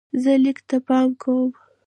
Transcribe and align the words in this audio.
زه 0.21 0.31
لیک 0.43 0.59
ته 0.67 0.77
پام 0.87 1.07
کوم. 1.21 1.49